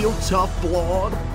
[0.00, 1.29] Heel Tough Podcast.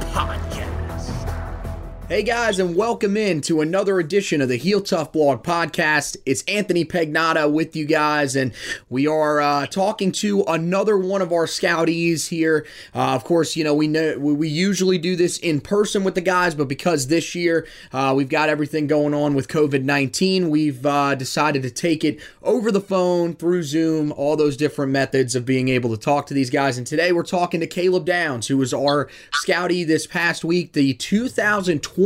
[2.07, 6.17] Hey guys, and welcome in to another edition of the Heel Tough Blog Podcast.
[6.23, 8.53] It's Anthony Pagnotta with you guys, and
[8.91, 12.67] we are uh, talking to another one of our scouties here.
[12.93, 16.21] Uh, of course, you know we know we, usually do this in person with the
[16.21, 20.85] guys, but because this year uh, we've got everything going on with COVID nineteen, we've
[20.85, 25.43] uh, decided to take it over the phone through Zoom, all those different methods of
[25.43, 26.77] being able to talk to these guys.
[26.77, 30.93] And today we're talking to Caleb Downs, who was our scoutie this past week, the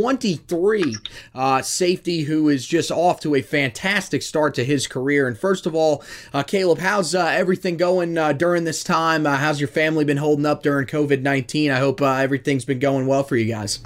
[0.00, 0.96] 2023
[1.34, 5.28] uh, safety, who is just off to a fantastic start to his career.
[5.28, 6.02] And first of all,
[6.32, 9.26] uh, Caleb, how's uh, everything going uh, during this time?
[9.26, 11.70] Uh, how's your family been holding up during COVID 19?
[11.70, 13.80] I hope uh, everything's been going well for you guys.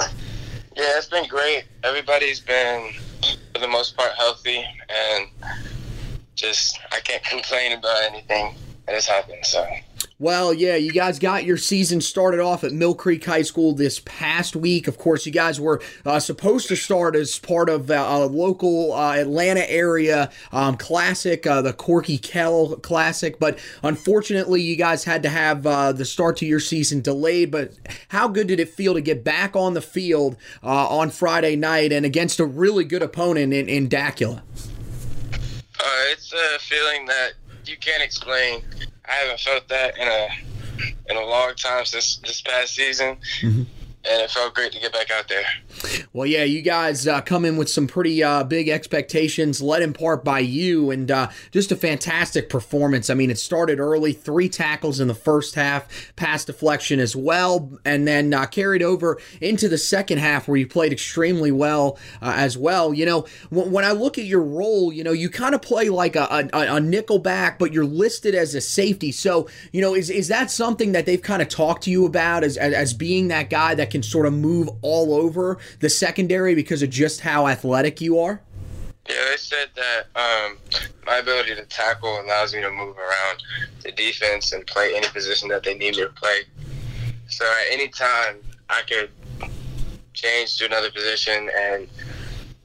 [0.76, 1.64] Yeah, it's been great.
[1.82, 2.92] Everybody's been,
[3.52, 5.28] for the most part, healthy, and
[6.36, 8.54] just I can't complain about anything
[8.86, 9.44] that has happened.
[9.44, 9.66] So
[10.20, 14.00] Well, yeah, you guys got your season started off at Mill Creek High School this
[14.04, 14.86] past week.
[14.86, 18.92] Of course, you guys were uh, supposed to start as part of uh, a local
[18.92, 25.24] uh, Atlanta area um, classic, uh, the Corky Kell Classic, but unfortunately, you guys had
[25.24, 27.50] to have uh, the start to your season delayed.
[27.50, 27.72] But
[28.06, 31.92] how good did it feel to get back on the field uh, on Friday night
[31.92, 34.42] and against a really good opponent in, in Dacula?
[36.12, 37.32] it's a feeling that
[37.66, 38.62] you can't explain.
[39.06, 40.28] I haven't felt that in a
[41.10, 43.62] in a long time since this past season, mm-hmm.
[44.04, 45.44] and it felt great to get back out there.
[46.12, 49.92] Well, yeah, you guys uh, come in with some pretty uh, big expectations, led in
[49.92, 53.10] part by you, and uh, just a fantastic performance.
[53.10, 57.70] I mean, it started early, three tackles in the first half, pass deflection as well,
[57.84, 62.34] and then uh, carried over into the second half where you played extremely well uh,
[62.36, 62.94] as well.
[62.94, 65.88] You know, w- when I look at your role, you know, you kind of play
[65.88, 69.12] like a, a, a nickel back, but you're listed as a safety.
[69.12, 72.44] So, you know, is, is that something that they've kind of talked to you about
[72.44, 76.54] as, as, as being that guy that can sort of move all over the secondary
[76.54, 78.40] because of just how athletic you are?
[79.08, 80.56] Yeah, they said that um,
[81.06, 83.42] my ability to tackle allows me to move around
[83.82, 86.40] the defense and play any position that they need me to play.
[87.28, 88.36] So at any time,
[88.70, 89.10] I could
[90.14, 91.88] change to another position, and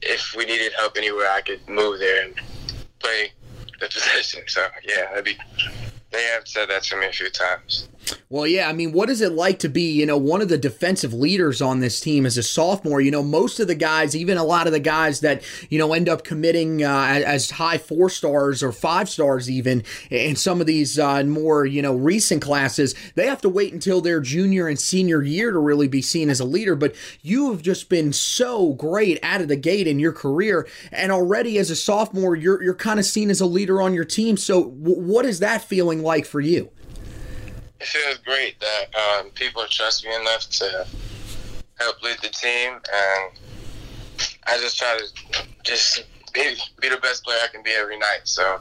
[0.00, 2.34] if we needed help anywhere, I could move there and
[3.00, 3.32] play
[3.80, 4.42] the position.
[4.46, 5.36] So yeah, that'd be.
[6.10, 7.88] They have said that to me a few times.
[8.28, 10.58] Well, yeah, I mean, what is it like to be, you know, one of the
[10.58, 13.00] defensive leaders on this team as a sophomore?
[13.00, 15.92] You know, most of the guys, even a lot of the guys that, you know,
[15.92, 20.66] end up committing uh, as high four stars or five stars, even in some of
[20.66, 24.78] these uh, more, you know, recent classes, they have to wait until their junior and
[24.78, 26.76] senior year to really be seen as a leader.
[26.76, 31.10] But you have just been so great out of the gate in your career, and
[31.12, 34.36] already as a sophomore, you're you're kind of seen as a leader on your team.
[34.36, 36.70] So, w- what is that feeling like for you?
[37.80, 40.86] It feels great that um, people trust me enough to
[41.78, 43.32] help lead the team, and
[44.46, 48.20] I just try to just be, be the best player I can be every night.
[48.24, 48.60] So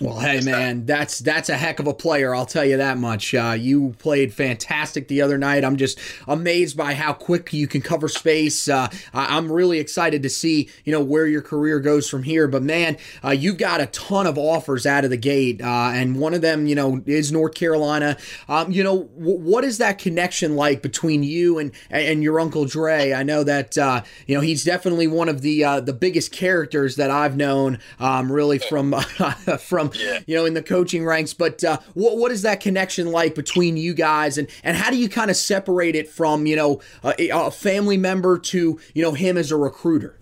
[0.00, 2.34] well, hey man, that's that's a heck of a player.
[2.34, 3.34] I'll tell you that much.
[3.34, 5.64] Uh, you played fantastic the other night.
[5.64, 5.98] I'm just
[6.28, 8.68] amazed by how quick you can cover space.
[8.68, 12.46] Uh, I'm really excited to see you know where your career goes from here.
[12.46, 16.16] But man, uh, you've got a ton of offers out of the gate, uh, and
[16.16, 18.16] one of them you know is North Carolina.
[18.48, 22.66] Um, you know w- what is that connection like between you and and your uncle
[22.66, 23.12] Dre?
[23.14, 26.94] I know that uh, you know he's definitely one of the uh, the biggest characters
[26.96, 27.80] that I've known.
[27.98, 28.92] Um, really from
[29.58, 30.20] from yeah.
[30.26, 31.32] you know, in the coaching ranks.
[31.32, 34.96] But uh, what what is that connection like between you guys, and and how do
[34.96, 39.12] you kind of separate it from you know a, a family member to you know
[39.12, 40.16] him as a recruiter?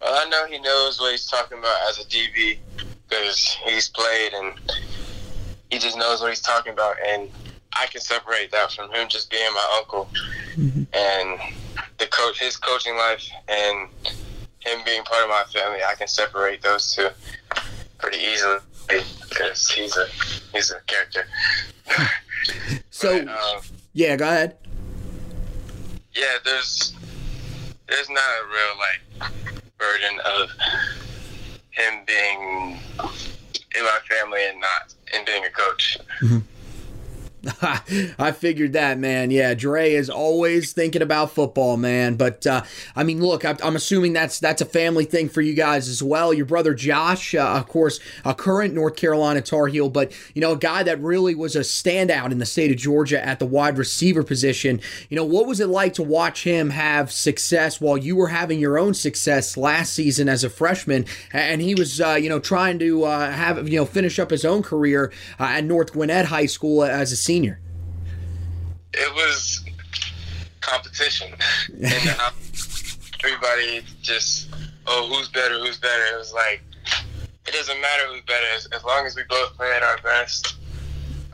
[0.00, 2.58] Well, I know he knows what he's talking about as a DB
[3.08, 4.54] because he's played and
[5.70, 7.30] he just knows what he's talking about, and
[7.74, 10.08] I can separate that from him just being my uncle
[10.56, 10.82] mm-hmm.
[10.92, 11.40] and
[11.98, 13.88] the coach, his coaching life, and
[14.60, 15.78] him being part of my family.
[15.86, 17.08] I can separate those two
[18.00, 18.58] pretty easily
[18.88, 20.06] because he's a
[20.52, 21.26] he's a character.
[22.90, 23.60] so, but, um,
[23.92, 24.56] yeah, go ahead.
[26.14, 26.94] Yeah, there's
[27.88, 29.32] there's not a real like
[29.78, 30.50] burden of
[31.70, 32.78] him being
[33.76, 35.98] in my family and not in being a coach.
[36.20, 36.38] Mm-hmm.
[37.62, 39.30] I figured that, man.
[39.30, 42.16] Yeah, Dre is always thinking about football, man.
[42.16, 42.64] But uh,
[42.94, 46.34] I mean, look, I'm assuming that's that's a family thing for you guys as well.
[46.34, 50.52] Your brother Josh, uh, of course, a current North Carolina Tar Heel, but you know,
[50.52, 53.78] a guy that really was a standout in the state of Georgia at the wide
[53.78, 54.80] receiver position.
[55.08, 58.58] You know, what was it like to watch him have success while you were having
[58.58, 62.78] your own success last season as a freshman, and he was, uh, you know, trying
[62.80, 66.46] to uh, have you know finish up his own career uh, at North Gwinnett High
[66.46, 67.30] School as a senior?
[68.92, 69.64] It was
[70.60, 71.32] competition,
[71.68, 72.30] and uh,
[73.24, 74.48] everybody just,
[74.86, 75.58] oh, who's better?
[75.58, 76.14] Who's better?
[76.14, 76.62] It was like
[77.50, 80.54] it doesn't matter who's better as, as long as we both play at our best.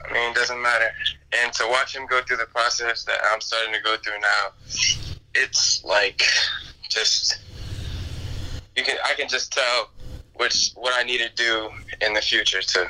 [0.03, 0.89] I mean, it doesn't matter.
[1.43, 4.53] And to watch him go through the process that I'm starting to go through now,
[5.35, 6.23] it's like
[6.89, 7.39] just
[8.77, 9.91] you can I can just tell
[10.37, 11.69] which what I need to do
[12.01, 12.89] in the future to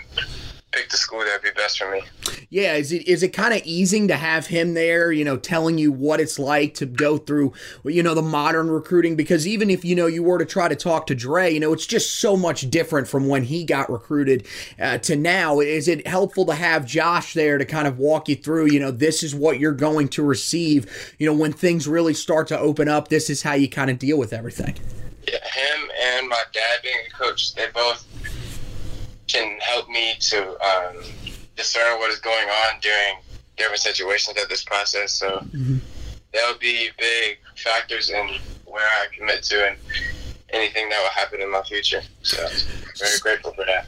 [0.72, 2.02] pick the school that would be best for me.
[2.48, 5.78] Yeah, is it is it kind of easing to have him there, you know, telling
[5.78, 7.52] you what it's like to go through,
[7.84, 9.16] you know, the modern recruiting?
[9.16, 11.72] Because even if you know you were to try to talk to Dre, you know,
[11.72, 14.46] it's just so much different from when he got recruited
[14.80, 15.58] uh, to now.
[15.58, 18.70] Is it helpful to have Josh there to kind of walk you through?
[18.70, 21.14] You know, this is what you're going to receive.
[21.18, 23.98] You know, when things really start to open up, this is how you kind of
[23.98, 24.76] deal with everything.
[25.26, 28.06] Yeah, him and my dad being a coach, they both
[29.26, 31.02] can help me to um,
[31.56, 33.16] discern what is going on during
[33.56, 35.12] different situations of this process.
[35.12, 35.78] So mm-hmm.
[36.32, 38.28] that would be big factors in
[38.64, 39.76] where I commit to and
[40.50, 42.02] anything that will happen in my future.
[42.22, 42.46] So
[42.98, 43.86] very grateful for that.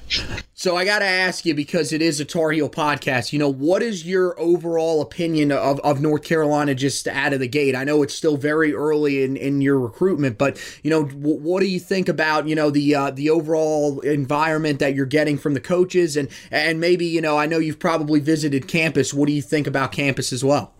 [0.54, 3.32] So I got to ask you because it is a Tar Heel podcast.
[3.32, 7.46] You know, what is your overall opinion of, of North Carolina just out of the
[7.46, 7.76] gate?
[7.76, 11.60] I know it's still very early in, in your recruitment, but you know, w- what
[11.60, 15.54] do you think about you know the uh, the overall environment that you're getting from
[15.54, 19.14] the coaches and and maybe you know I know you've probably visited campus.
[19.14, 20.74] What do you think about campus as well?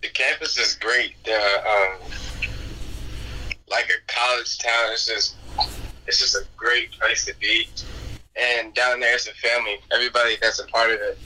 [0.00, 1.14] The campus is great.
[1.28, 2.10] Uh, um,
[3.68, 4.92] like a college town.
[4.92, 5.36] It's just
[6.06, 7.68] it's just a great place to be.
[8.36, 9.78] And down there, it's a family.
[9.92, 11.18] Everybody that's a part of it,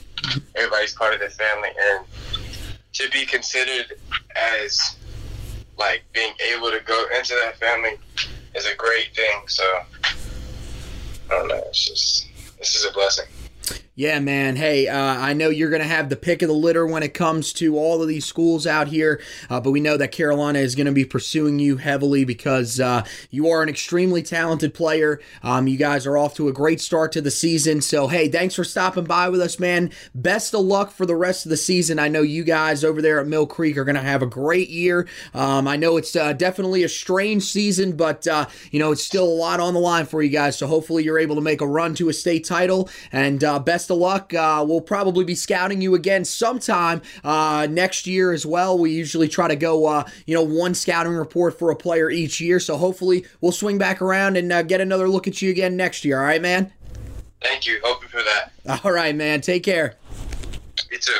[0.55, 2.05] everybody's part of the family, and
[2.93, 3.93] to be considered
[4.35, 4.95] as
[5.77, 7.97] like being able to go into that family
[8.55, 9.41] is a great thing.
[9.47, 9.63] So
[11.29, 11.63] I don't know.
[11.67, 13.25] It's just this is a blessing.
[14.01, 14.55] Yeah, man.
[14.55, 17.13] Hey, uh, I know you're going to have the pick of the litter when it
[17.13, 20.73] comes to all of these schools out here, uh, but we know that Carolina is
[20.73, 25.21] going to be pursuing you heavily because uh, you are an extremely talented player.
[25.43, 27.79] Um, you guys are off to a great start to the season.
[27.79, 29.91] So, hey, thanks for stopping by with us, man.
[30.15, 31.99] Best of luck for the rest of the season.
[31.99, 34.69] I know you guys over there at Mill Creek are going to have a great
[34.69, 35.07] year.
[35.35, 39.25] Um, I know it's uh, definitely a strange season, but, uh, you know, it's still
[39.25, 40.57] a lot on the line for you guys.
[40.57, 43.81] So, hopefully, you're able to make a run to a state title and uh, best
[43.81, 44.33] best of luck.
[44.33, 48.77] Uh, we'll probably be scouting you again sometime uh, next year as well.
[48.77, 52.41] We usually try to go, uh, you know, one scouting report for a player each
[52.41, 52.59] year.
[52.59, 56.03] So hopefully we'll swing back around and uh, get another look at you again next
[56.03, 56.19] year.
[56.19, 56.73] All right, man?
[57.41, 57.79] Thank you.
[57.83, 58.81] Hoping for that.
[58.83, 59.41] All right, man.
[59.41, 59.95] Take care.
[60.91, 61.19] You too.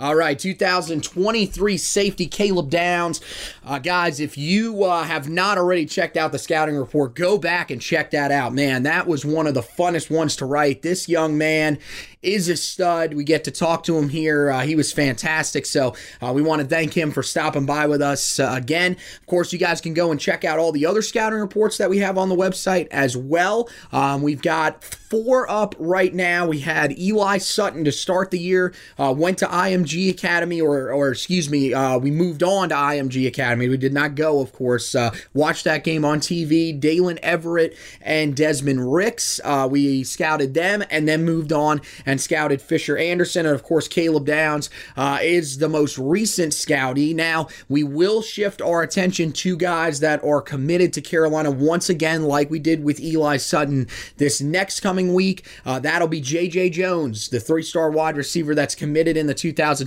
[0.00, 3.20] All right, 2023 safety Caleb Downs.
[3.62, 7.70] Uh, guys, if you uh, have not already checked out the scouting report, go back
[7.70, 8.54] and check that out.
[8.54, 10.80] Man, that was one of the funnest ones to write.
[10.80, 11.78] This young man
[12.22, 13.12] is a stud.
[13.12, 14.50] We get to talk to him here.
[14.50, 15.66] Uh, he was fantastic.
[15.66, 18.92] So uh, we want to thank him for stopping by with us uh, again.
[19.20, 21.90] Of course, you guys can go and check out all the other scouting reports that
[21.90, 23.68] we have on the website as well.
[23.92, 26.46] Um, we've got four up right now.
[26.46, 31.10] We had Eli Sutton to start the year, uh, went to IMG Academy, or, or
[31.10, 33.68] excuse me, uh, we moved on to IMG Academy.
[33.68, 34.94] We did not go, of course.
[34.94, 36.78] Uh, watched that game on TV.
[36.78, 39.40] Daylen Everett and Desmond Ricks.
[39.68, 43.46] we scouted them and then moved on and scouted Fisher Anderson.
[43.46, 47.14] And of course, Caleb Downs uh, is the most recent scoutee.
[47.14, 52.24] Now, we will shift our attention to guys that are committed to Carolina once again,
[52.24, 55.46] like we did with Eli Sutton this next coming week.
[55.64, 56.70] Uh, that'll be J.J.
[56.70, 59.34] Jones, the three star wide receiver that's committed in the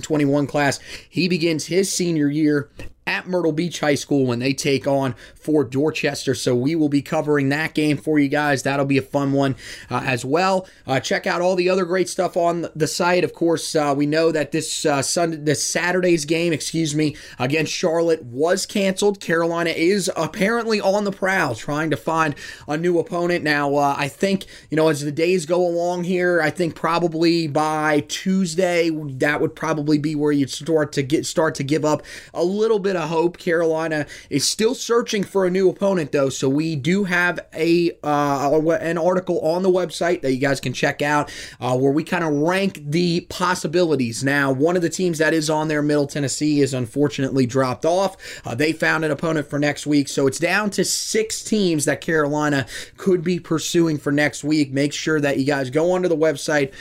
[0.02, 0.80] 2021 class.
[1.08, 2.68] He begins his senior year
[3.06, 6.34] at Myrtle Beach High School when they take on Fort Dorchester.
[6.34, 8.62] So we will be covering that game for you guys.
[8.62, 9.56] That'll be a fun one
[9.90, 10.66] uh, as well.
[10.86, 13.24] Uh, check out all the other great stuff on the site.
[13.24, 17.72] Of course, uh, we know that this uh, Sunday, this Saturday's game, excuse me, against
[17.72, 19.20] Charlotte was canceled.
[19.20, 22.34] Carolina is apparently on the prowl, trying to find
[22.66, 23.44] a new opponent.
[23.44, 27.46] Now, uh, I think you know as the days go along here, I think probably
[27.48, 32.02] by Tuesday that would probably be where you'd start to get start to give up
[32.32, 33.38] a little bit bit of hope.
[33.38, 38.60] Carolina is still searching for a new opponent, though, so we do have a uh,
[38.80, 42.24] an article on the website that you guys can check out uh, where we kind
[42.24, 44.22] of rank the possibilities.
[44.22, 48.16] Now, one of the teams that is on there, Middle Tennessee, is unfortunately dropped off.
[48.44, 52.00] Uh, they found an opponent for next week, so it's down to six teams that
[52.00, 54.72] Carolina could be pursuing for next week.
[54.72, 56.72] Make sure that you guys go onto the website,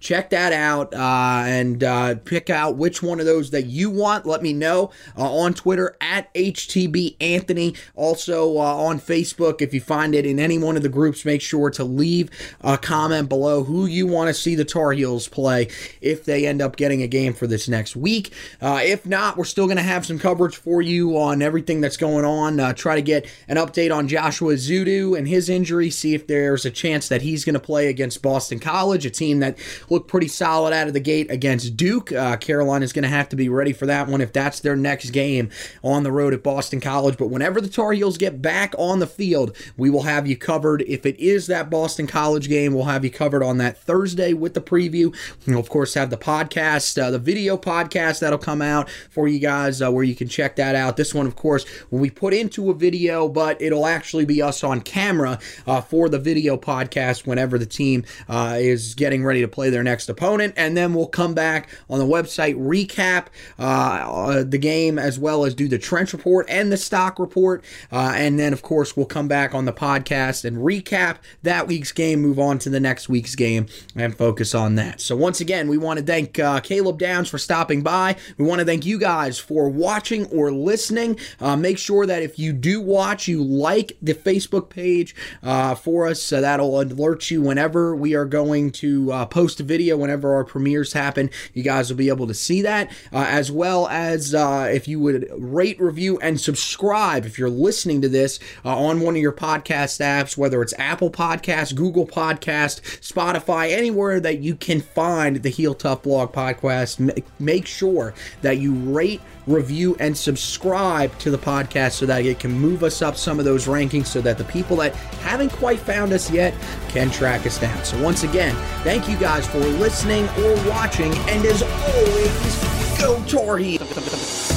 [0.00, 4.26] check that out uh, and uh, pick out which one of those that you want.
[4.26, 7.74] Let me know uh, on Twitter at HTB Anthony.
[7.94, 11.42] Also uh, on Facebook, if you find it in any one of the groups, make
[11.42, 12.30] sure to leave
[12.62, 15.68] a comment below who you want to see the Tar Heels play
[16.00, 18.32] if they end up getting a game for this next week.
[18.62, 21.98] Uh, if not, we're still going to have some coverage for you on everything that's
[21.98, 22.58] going on.
[22.58, 26.64] Uh, try to get an update on Joshua Ezeudu and his injury, see if there's
[26.64, 29.58] a chance that he's going to play against Boston College, a team that
[29.90, 32.12] looked pretty solid out of the gate against Duke.
[32.12, 34.74] Uh, Carolina is going to have to be ready for that one if that's their
[34.74, 35.49] next game
[35.82, 37.16] on the road at Boston College.
[37.18, 40.82] But whenever the Tar Heels get back on the field, we will have you covered.
[40.86, 44.54] If it is that Boston College game, we'll have you covered on that Thursday with
[44.54, 45.14] the preview.
[45.46, 49.40] We'll, of course, have the podcast, uh, the video podcast that'll come out for you
[49.40, 50.96] guys uh, where you can check that out.
[50.96, 54.62] This one, of course, will be put into a video, but it'll actually be us
[54.62, 59.48] on camera uh, for the video podcast whenever the team uh, is getting ready to
[59.48, 63.28] play their their next opponent, and then we'll come back on the website, recap
[63.58, 67.64] uh, uh, the game as well as do the trench report and the stock report.
[67.92, 71.92] Uh, and then, of course, we'll come back on the podcast and recap that week's
[71.92, 75.00] game, move on to the next week's game, and focus on that.
[75.00, 78.16] So, once again, we want to thank uh, Caleb Downs for stopping by.
[78.38, 81.18] We want to thank you guys for watching or listening.
[81.40, 86.06] Uh, make sure that if you do watch, you like the Facebook page uh, for
[86.06, 86.22] us.
[86.22, 90.92] So that'll alert you whenever we are going to post a video whenever our premieres
[90.92, 91.30] happen.
[91.54, 95.00] You guys will be able to see that, uh, as well as uh, if you
[95.00, 99.32] would rate, review, and subscribe if you're listening to this uh, on one of your
[99.32, 105.48] podcast apps, whether it's Apple Podcast, Google Podcast, Spotify, anywhere that you can find the
[105.48, 107.22] Heel Tough Blog podcast.
[107.38, 112.52] Make sure that you rate, review, and subscribe to the podcast so that it can
[112.52, 116.12] move us up some of those rankings so that the people that haven't quite found
[116.12, 116.54] us yet
[116.88, 117.84] can track us down.
[117.84, 123.58] So, once again, thank you guys for listening or watching, and as always, go Tar
[123.58, 124.49] Heels!